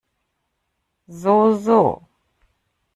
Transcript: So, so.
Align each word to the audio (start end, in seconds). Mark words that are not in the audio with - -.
So, 1.19 1.35
so. 1.65 1.79